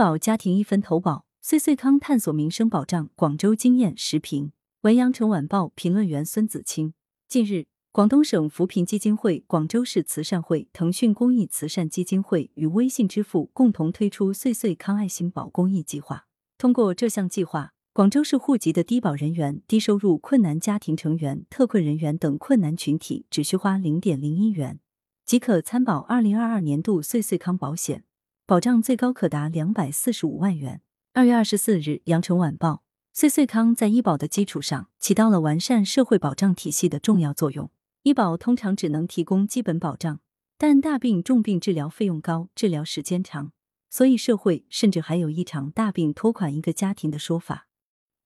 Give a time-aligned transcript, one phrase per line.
[0.00, 4.52] 保家庭一分投保，岁岁康探索民生保障广州经验时评。
[4.80, 6.94] 文阳城晚报评论员孙子清。
[7.28, 16.24] 近日，广东省扶贫基金会、广州市慈善会、腾讯公益慈善基金会与微信支付共同推出岁岁康爱心保公益计划。
[16.56, 24.80] 通过这项计划，广州市户籍的低保人员、低收入困难家庭成员、特困人员等困难群体，只需花零点零一元，
[25.26, 28.04] 即可参保二零二二年度岁岁康保险，
[28.50, 30.80] 保障最高可达两百四十五万元。
[31.12, 32.82] 二月二十四日，羊城晚报。
[33.12, 37.70] 岁岁康在医保的基础上，起到了完善社会保障体系的重要作用。
[38.02, 40.18] 医保通常只能提供基本保障，
[40.58, 43.52] 但大病重病治疗费用高，治疗时间长，
[43.88, 47.68] 所以社会甚至还有一场大病拖垮一个家庭的说法。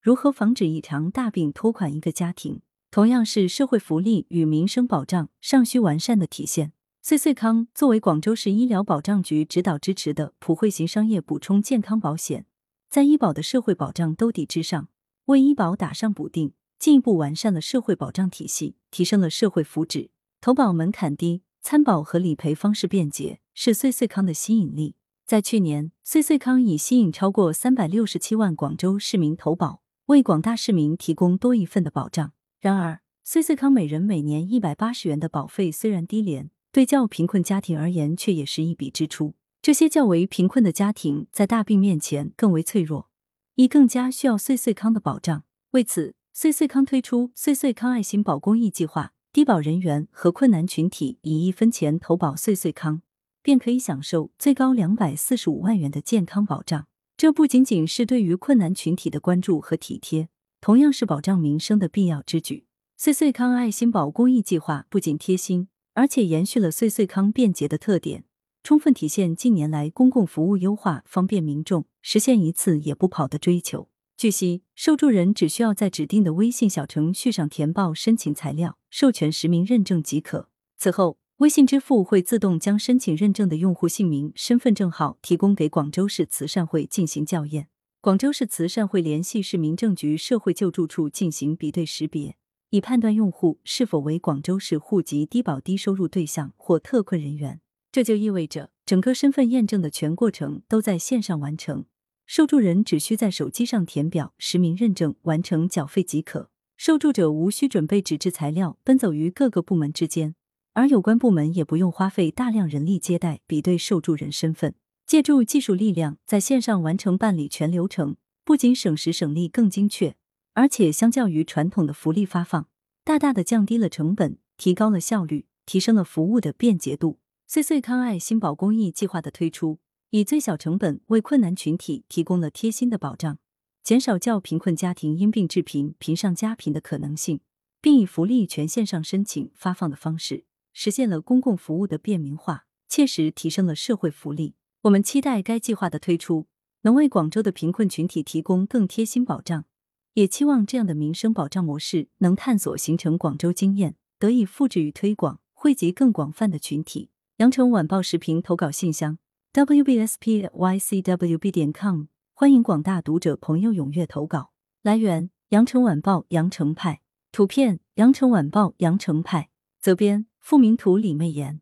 [0.00, 6.72] 如何防止一场大病拖垮一个家庭，同样是社会福利与民生保障尚需完善的体现。
[7.06, 12.46] 岁岁康作为广州市医疗保障局指导支持的普惠型商业补充健康保险。
[12.88, 14.88] 在医保的社会保障兜底之上，
[15.26, 20.08] 为医保打上补丁，进一步完善了社会保障体系，提升了社会福祉。
[20.40, 24.96] 投保门槛低，参保和理赔方式便捷，是岁岁康的吸引力。
[25.26, 32.32] 在去年，岁岁康已吸引超过三百六十七万广州市民投保，为广大市民提供多一份的保障。
[32.60, 39.34] 然而，岁岁康每人每年一百八十元的保费虽然低廉，对较贫困家庭而言，却也是一笔支出。
[39.62, 43.08] 这些较为贫困的家庭在大病面前更为脆弱，
[43.54, 45.44] 亦更加需要岁岁康的保障。
[45.70, 53.02] 为此，岁岁康推出岁岁康爱心保公益计划，低保人员和困难群体以一分钱投保岁岁康，
[53.40, 56.88] 便可以享受最高两百四十五万元的健康保障。
[57.16, 60.28] 这不仅仅是对于困难群体的关注和体贴，
[60.60, 62.66] 同样是保障民生的必要之举。
[62.96, 68.24] 岁岁康爱心保公益计划不仅贴心，而且延续了岁岁康便捷的特点。
[68.62, 73.88] 充分体现近年来公共服务优化、方便民众、实现一次也不跑的追求。
[74.16, 80.48] 据悉，受助人只需要在指定的微信小程序上填报申请材料，授权实名认证即可。
[80.78, 87.68] 此后，微信支付会自动将申请认证的用户姓名、身份证号提供给广州市慈善会进行校验。
[88.00, 92.36] 广州市慈善会联系市民政局社会救助处进行比对识别，
[92.74, 97.60] 以判断用户是否为广州市户籍低保低收入对象或特困人员。
[97.92, 101.84] 这就意味着，整个身份验证的全过程都在线上完成，
[102.26, 106.50] 受助人只需在手机上填表实名认证，完成缴费即可。
[106.76, 110.34] 受助者无需准备纸质材料，奔走于各个部门之间，
[110.72, 114.74] 而有关部门也不用花费大量人力接待、比对受助人身份，
[115.06, 120.16] 借助技术力量在线上完成办理全流程，不仅省时省力、更精确，
[120.54, 122.68] 而且相较于传统的福利发放，
[123.04, 127.18] 大大的降低了成本，提高了效率，提升了服务的便捷度。
[127.46, 129.78] 岁岁康爱心保公益计划的推出，
[130.10, 133.38] 以最小成本为困难群体提供了贴心的保障，
[133.82, 137.40] 减少较贫困家庭因病致贫、贫上加贫的可能性，
[137.80, 144.54] 并以福利全线上申请发放的方式，实现了公共服务的便民化，切实提升了社会福利。
[144.82, 146.46] 我们期待该计划的推出，
[146.82, 149.66] 能为广州的贫困群体提供更贴心保障，
[150.14, 157.10] 也期望这样的民生保障模式能探索形成广州经验，得以复制与推广，惠及更广泛的群体。
[157.38, 159.18] 羊城晚报时评投稿信箱
[159.52, 164.52] ：wbspycwb 点 com，欢迎广大读者朋友踊跃投稿。
[164.82, 167.00] 来源：羊城晚报羊城派，
[167.32, 171.60] 图片：羊城晚报羊城派，责编：付明图李媚妍。